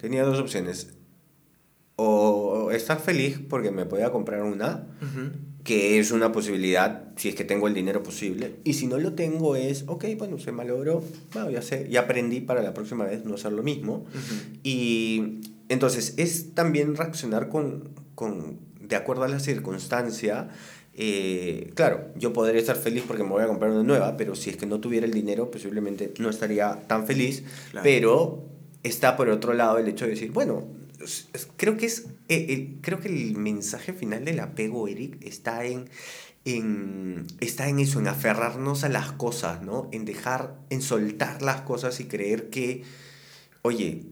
[0.00, 0.94] tenía dos opciones.
[1.96, 4.86] O estar feliz porque me podía comprar una,
[5.64, 8.54] que es una posibilidad si es que tengo el dinero posible.
[8.62, 11.02] Y si no lo tengo es, ok, bueno, se malogró,
[11.32, 14.06] bueno, ya sé, ya aprendí para la próxima vez no hacer lo mismo.
[14.62, 20.48] Y entonces es también reaccionar con, con de acuerdo a la circunstancia.
[21.00, 24.50] Eh, claro, yo podría estar feliz porque me voy a comprar una nueva, pero si
[24.50, 27.44] es que no tuviera el dinero, posiblemente no estaría tan feliz.
[27.84, 28.44] Pero
[28.82, 30.66] está por otro lado el hecho de decir, bueno,
[31.56, 35.88] creo que es eh, creo que el mensaje final del apego, Eric, está en,
[36.44, 39.88] en, está en eso, en aferrarnos a las cosas, ¿no?
[39.92, 42.82] En dejar, en soltar las cosas y creer que,
[43.62, 44.02] oye,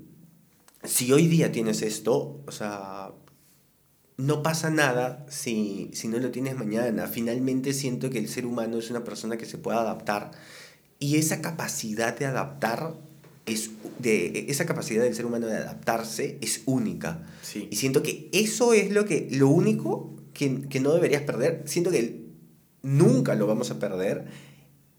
[0.84, 3.05] si hoy día tienes esto, o sea,
[4.16, 7.06] no pasa nada si, si no lo tienes mañana.
[7.06, 10.30] Finalmente siento que el ser humano es una persona que se puede adaptar
[10.98, 12.94] y esa capacidad de adaptar
[13.44, 17.22] es de esa capacidad del ser humano de adaptarse es única.
[17.70, 21.62] Y siento que eso es lo que lo único que, que, no deberías perder.
[21.66, 22.26] Siento que
[22.82, 24.26] nunca lo vamos a perder.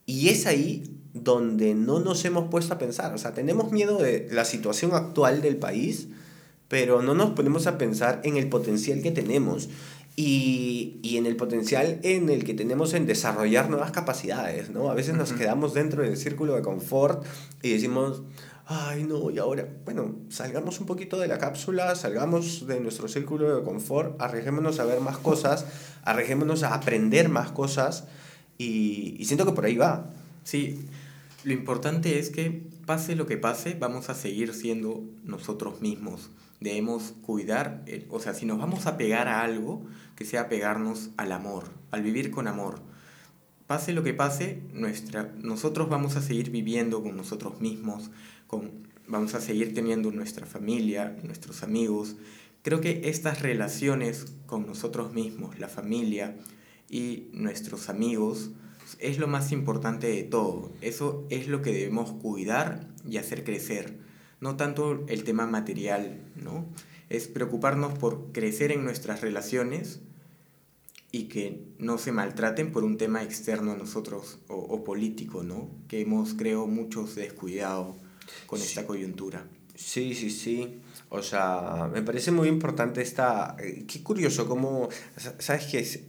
[0.05, 3.13] Y es ahí donde no nos hemos puesto a pensar.
[3.13, 6.07] O sea, tenemos miedo de la situación actual del país,
[6.67, 9.69] pero no nos ponemos a pensar en el potencial que tenemos
[10.15, 14.89] y, y, en el potencial en el que tenemos en desarrollar nuevas capacidades, ¿no?
[14.89, 17.23] A veces nos quedamos dentro del círculo de confort
[17.61, 18.23] y decimos,
[18.65, 23.55] ay, no, y ahora, bueno, salgamos un poquito de la cápsula, salgamos de nuestro círculo
[23.55, 25.67] de confort, arriesguémonos a ver más cosas,
[26.03, 28.05] arriesguémonos a aprender más cosas
[28.57, 30.09] y, y siento que por ahí va.
[30.43, 30.87] Sí,
[31.43, 37.13] lo importante es que pase lo que pase, vamos a seguir siendo nosotros mismos debemos
[37.21, 41.65] cuidar, o sea, si nos vamos a pegar a algo, que sea pegarnos al amor,
[41.91, 42.81] al vivir con amor.
[43.67, 48.11] Pase lo que pase, nuestra, nosotros vamos a seguir viviendo con nosotros mismos,
[48.47, 52.15] con, vamos a seguir teniendo nuestra familia, nuestros amigos.
[52.63, 56.37] Creo que estas relaciones con nosotros mismos, la familia,
[56.89, 58.51] y nuestros amigos
[58.99, 60.71] es lo más importante de todo.
[60.81, 63.97] Eso es lo que debemos cuidar y hacer crecer.
[64.39, 66.65] No tanto el tema material, ¿no?
[67.09, 70.01] Es preocuparnos por crecer en nuestras relaciones
[71.11, 75.69] y que no se maltraten por un tema externo a nosotros o, político, ¿no?
[75.87, 77.95] Que hemos, creo, muchos descuidado
[78.45, 79.45] con esta coyuntura.
[79.73, 80.79] Sí, sí, sí.
[81.09, 83.55] O sea, me parece muy importante esta...
[83.59, 84.89] Eh, qué curioso cómo...
[85.39, 86.07] ¿Sabes qué?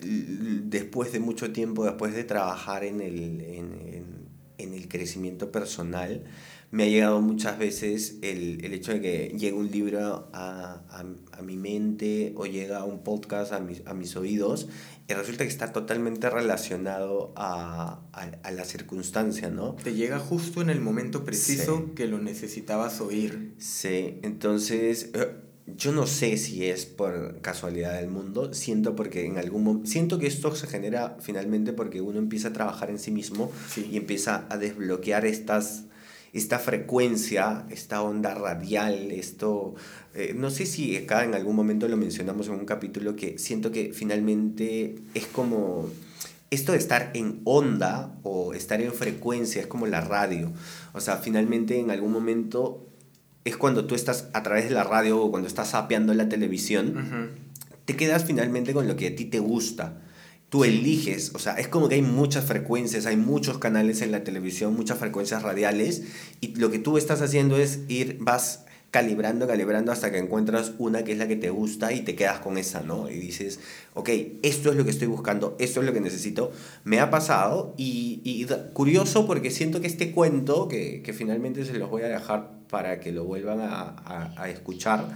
[0.00, 6.24] Después de mucho tiempo, después de trabajar en el, en, en el crecimiento personal,
[6.70, 11.04] me ha llegado muchas veces el, el hecho de que llegue un libro a, a,
[11.32, 14.68] a, mi mente o llega un podcast a mis, a mis oídos
[15.08, 19.76] y resulta que está totalmente relacionado a, a, la circunstancia, ¿no?
[19.76, 23.54] Te llega justo en el momento preciso que lo necesitabas oír.
[23.58, 25.10] Sí, entonces...
[25.14, 30.18] Eh, yo no sé si es por casualidad del mundo, siento porque en algún siento
[30.18, 34.46] que esto se genera finalmente porque uno empieza a trabajar en sí mismo y empieza
[34.48, 35.84] a desbloquear estas
[36.32, 39.74] esta frecuencia, esta onda radial, esto,
[40.14, 43.70] eh, no sé si acá en algún momento lo mencionamos en un capítulo que siento
[43.70, 45.88] que finalmente es como
[46.50, 50.52] esto de estar en onda o estar en frecuencia, es como la radio.
[50.92, 52.86] O sea, finalmente en algún momento
[53.44, 57.30] es cuando tú estás a través de la radio o cuando estás sapeando la televisión,
[57.84, 60.02] te quedas finalmente con lo que a ti te gusta
[60.48, 64.24] tú eliges, o sea, es como que hay muchas frecuencias, hay muchos canales en la
[64.24, 66.02] televisión, muchas frecuencias radiales,
[66.40, 71.04] y lo que tú estás haciendo es ir, vas calibrando, calibrando hasta que encuentras una
[71.04, 73.10] que es la que te gusta y te quedas con esa, ¿no?
[73.10, 73.60] Y dices,
[73.94, 74.08] ok,
[74.42, 76.52] esto es lo que estoy buscando, esto es lo que necesito.
[76.84, 81.74] Me ha pasado y, y curioso porque siento que este cuento, que, que, finalmente se
[81.74, 85.08] los voy a dejar para que lo vuelvan a, a, a escuchar,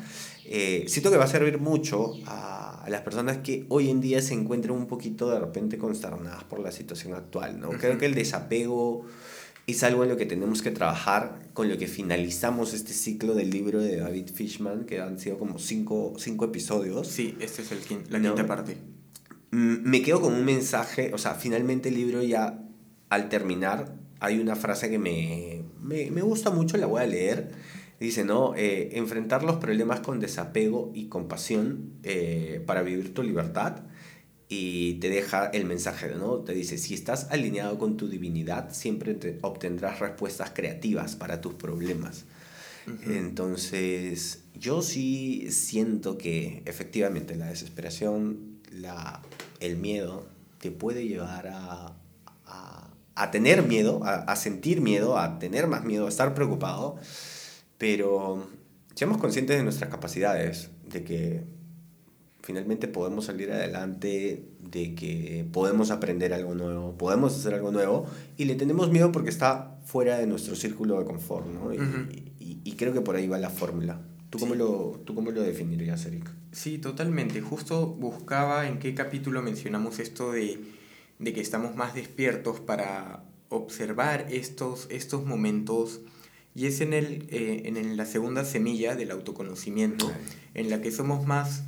[0.45, 4.21] eh, siento que va a servir mucho a, a, las personas que hoy en día
[4.21, 7.71] se encuentran un poquito de repente consternadas por la situación actual, ¿no?
[7.71, 9.07] Creo que el desapego
[9.67, 13.51] es algo en lo que tenemos que trabajar, con lo que finalizamos este ciclo del
[13.51, 17.07] libro de David Fishman, que han sido como cinco, cinco episodios.
[17.09, 17.79] Sí, este es el
[18.11, 18.77] la quinta parte.
[19.51, 22.59] Mm, me quedo con un mensaje, o sea, finalmente el libro ya
[23.09, 27.51] al terminar hay una frase que me, me, me gusta mucho, la voy a leer
[28.03, 28.57] Dice, ¿no?
[28.57, 33.77] Eh, enfrentar los problemas con desapego y compasión eh, para vivir tu libertad.
[34.53, 36.39] Y te deja el mensaje, ¿no?
[36.39, 41.55] Te dice, si estás alineado con tu divinidad, siempre te obtendrás respuestas creativas para tus
[41.55, 42.25] problemas.
[43.07, 49.23] Entonces, yo sí siento que efectivamente la desesperación, la,
[49.61, 50.27] el miedo,
[50.61, 51.97] te puede llevar a,
[52.45, 56.99] a, a tener miedo, a, a sentir miedo, a tener más miedo, a estar preocupado
[57.83, 58.47] pero
[58.95, 61.43] seamos conscientes de nuestras capacidades, de que
[62.43, 68.45] finalmente podemos salir adelante, de que podemos aprender algo nuevo, podemos hacer algo nuevo y
[68.47, 71.73] le tenemos miedo porque está fuera de nuestro círculo de confort, ¿no?
[71.73, 74.01] y, y, creo que por ahí va la fórmula.
[74.31, 76.31] ¿Tú, cómo lo, ¿Tú cómo lo definirías, Eric?
[76.53, 77.41] Sí, totalmente.
[77.43, 80.59] Justo buscaba en qué capítulo mencionamos esto de,
[81.19, 86.01] de que estamos más despiertos para observar estos, estos momentos
[86.55, 90.11] y es en, el, eh, en la segunda semilla del autoconocimiento,
[90.55, 91.65] en la que somos más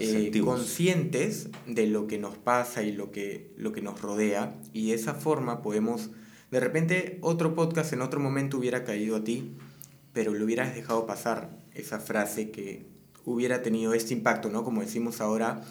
[0.00, 4.54] eh, conscientes de lo que nos pasa y lo que, lo que nos rodea.
[4.72, 6.10] Y de esa forma podemos,
[6.50, 9.52] de repente otro podcast en otro momento hubiera caído a ti,
[10.12, 12.86] pero le hubieras dejado pasar esa frase que
[13.24, 14.64] hubiera tenido este impacto, ¿no?
[14.64, 15.62] Como decimos ahora,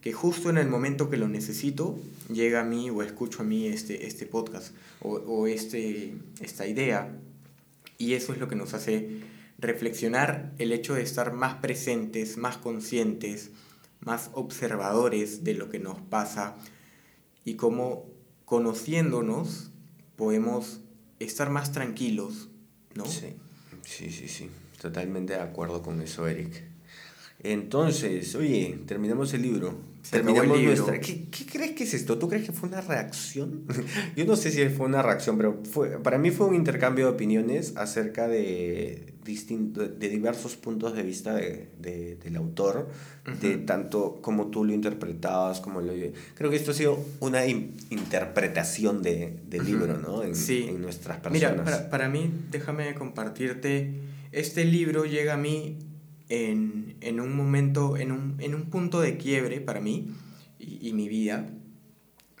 [0.00, 1.98] que justo en el momento que lo necesito,
[2.32, 7.18] llega a mí o escucho a mí este, este podcast o, o este, esta idea
[7.98, 9.20] y eso es lo que nos hace
[9.58, 13.50] reflexionar el hecho de estar más presentes, más conscientes,
[14.06, 16.56] más observadores de lo que nos pasa
[17.44, 18.06] y cómo
[18.44, 19.72] conociéndonos
[20.14, 20.80] podemos
[21.18, 22.48] estar más tranquilos,
[22.94, 23.04] ¿no?
[23.04, 23.34] Sí,
[23.82, 24.48] sí, sí, sí.
[24.80, 26.62] Totalmente de acuerdo con eso, Eric.
[27.40, 29.78] Entonces, oye, terminamos el libro.
[30.10, 31.00] Terminamos nuestra.
[31.00, 32.18] ¿Qué, ¿Qué, crees que es esto?
[32.18, 33.64] ¿Tú crees que fue una reacción?
[34.16, 37.12] Yo no sé si fue una reacción, pero fue, para mí fue un intercambio de
[37.12, 42.88] opiniones acerca de, distinto, de diversos puntos de vista de, de del autor,
[43.40, 45.92] de tanto como tú lo interpretabas, como lo.
[46.34, 50.22] Creo que esto ha sido una interpretación de, del libro, ¿no?
[50.22, 50.66] En, sí.
[50.68, 51.52] en nuestras personas.
[51.52, 54.00] Mira, para, para mí, déjame compartirte.
[54.32, 55.78] Este libro llega a mí
[56.28, 60.12] en, en un momento, en un, en un, punto de quiebre para mí
[60.58, 61.48] y, y mi vida.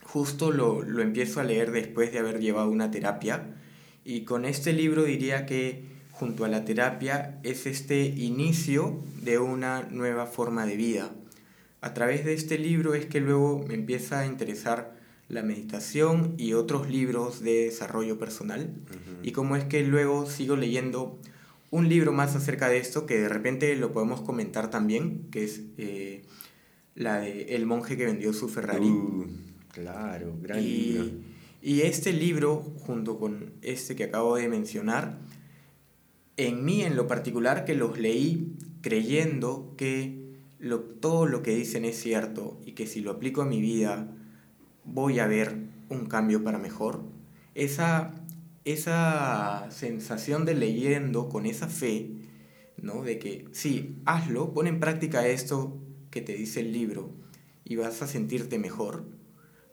[0.02, 3.54] Justo lo, lo, empiezo a leer después de haber llevado una terapia
[4.04, 9.82] y con este libro diría que junto a la terapia es este inicio de una
[9.90, 11.10] nueva forma de vida.
[11.82, 14.96] a través de este libro es que luego me empieza a interesar
[15.28, 18.70] la meditación y otros libros de desarrollo personal.
[19.22, 21.18] Y cómo es que luego sigo leyendo
[21.70, 25.62] un libro más acerca de esto que de repente lo podemos comentar también, que es
[25.78, 26.24] eh,
[26.94, 28.86] la de El monje que vendió su Ferrari.
[28.86, 29.26] Uh,
[29.72, 31.04] claro, gran y, libro.
[31.62, 35.18] Y este libro, junto con este que acabo de mencionar,
[36.36, 41.84] en mí en lo particular que los leí creyendo que lo, todo lo que dicen
[41.84, 44.14] es cierto y que si lo aplico a mi vida
[44.84, 45.56] voy a ver
[45.88, 47.02] un cambio para mejor,
[47.54, 48.14] esa,
[48.66, 52.10] esa sensación de leyendo con esa fe,
[52.76, 53.02] ¿no?
[53.02, 55.78] De que sí, hazlo, pon en práctica esto
[56.10, 57.14] que te dice el libro
[57.64, 59.04] y vas a sentirte mejor.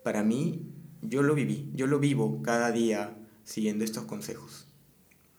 [0.03, 0.61] Para mí,
[1.01, 4.67] yo lo viví, yo lo vivo cada día siguiendo estos consejos.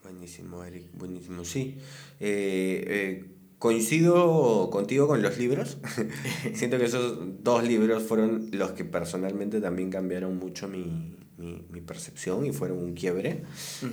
[0.02, 1.44] Buenísimo, Eric, buenísimo.
[1.44, 1.76] Sí,
[2.18, 3.24] eh, eh,
[3.60, 5.78] coincido contigo con los libros.
[6.54, 11.80] Siento que esos dos libros fueron los que personalmente también cambiaron mucho mi, mi, mi
[11.80, 13.42] percepción y fueron un quiebre.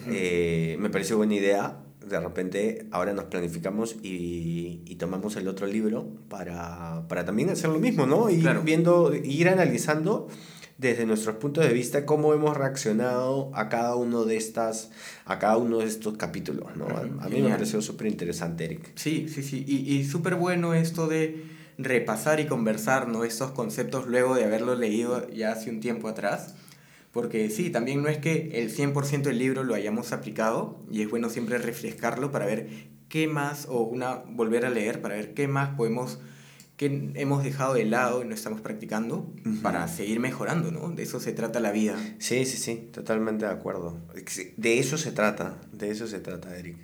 [0.10, 1.78] eh, me pareció buena idea.
[2.08, 7.70] De repente ahora nos planificamos y, y tomamos el otro libro para, para también hacer
[7.70, 8.30] lo mismo, ¿no?
[8.30, 8.64] Ir Claro.
[8.64, 10.28] viendo, ir analizando
[10.80, 14.90] desde nuestros puntos de vista cómo hemos reaccionado a cada uno de estas
[15.26, 16.88] a cada uno de estos capítulos ¿no?
[16.88, 17.52] a, mí me Genial.
[17.52, 19.64] pareció súper interesante Eric Sí, sí, sí.
[19.68, 21.44] Y, y súper bueno esto de
[21.78, 23.24] repasar y conversar ¿no?
[23.26, 26.56] estos conceptos luego de haberlo leído ya hace un tiempo atrás.
[27.12, 31.10] Porque sí, también no es que el 100% del libro lo hayamos aplicado y es
[31.10, 32.70] bueno siempre refrescarlo para ver
[33.10, 36.20] qué más, o una, volver a leer para ver qué más podemos,
[36.78, 39.30] qué hemos dejado de lado y no estamos practicando
[39.62, 40.90] para seguir mejorando, ¿no?
[40.90, 41.98] De eso se trata la vida.
[42.20, 44.00] sí sí sí totalmente de acuerdo
[44.58, 46.78] de eso se trata de eso se trata Eric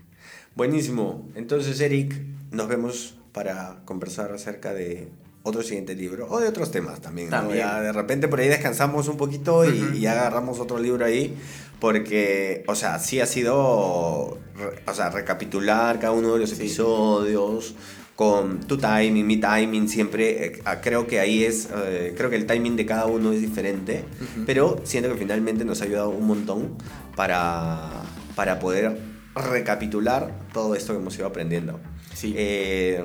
[0.55, 2.13] buenísimo entonces Eric
[2.51, 5.09] nos vemos para conversar acerca de
[5.47, 7.37] otro siguiente libro o de otros temas también, ¿no?
[7.37, 7.59] También.
[7.59, 9.93] Ya de repente por ahí descansamos un poquito y, Ujú.
[9.95, 11.35] y agarramos otro libro ahí
[11.79, 16.55] porque o sea sí ha sido o sea recapitular cada uno de los Sí.
[16.57, 17.75] episodios
[18.15, 22.47] con tu timing, mi timing, siempre eh, creo que ahí es, eh, creo que el
[22.47, 24.43] timing de cada uno es diferente, Ujú.
[24.47, 26.75] pero siento que finalmente nos ha ayudado un montón
[27.15, 27.91] para,
[28.35, 28.97] para poder
[29.35, 31.79] recapitular todo esto que hemos ido aprendiendo.
[32.15, 32.33] Sí.
[32.35, 33.03] Eh,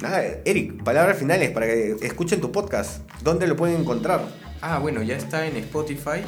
[0.00, 3.02] nada, Eric, palabras finales para que escuchen tu podcast.
[3.22, 4.22] ¿Dónde lo pueden encontrar?
[4.60, 6.20] Ah, bueno, ya está en Spotify,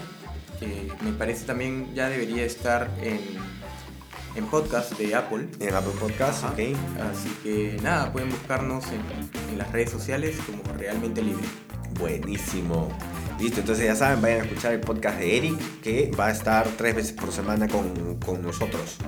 [1.04, 3.18] me parece también ya debería estar en,
[4.36, 5.48] en podcast de Apple.
[5.60, 6.52] En Apple Podcast, Ajá.
[6.52, 6.60] ok.
[7.10, 9.00] Así que nada, pueden buscarnos en,
[9.50, 11.44] en las redes sociales como Realmente Libre.
[11.98, 12.88] Buenísimo.
[13.42, 16.64] Listo, entonces ya saben, vayan a escuchar el podcast de Eric, que va a estar
[16.76, 18.98] tres veces por semana con, con nosotros.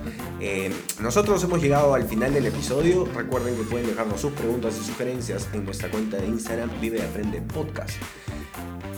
[0.41, 3.07] Eh, nosotros hemos llegado al final del episodio.
[3.15, 7.01] Recuerden que pueden dejarnos sus preguntas y sugerencias en nuestra cuenta de Instagram Vive y
[7.01, 7.91] Aprende Podcast.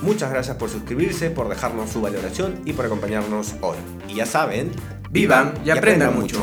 [0.01, 3.77] Muchas gracias por suscribirse, por dejarnos su valoración y por acompañarnos hoy.
[4.07, 4.71] Y ya saben,
[5.11, 6.41] Vivan y aprendan mucho.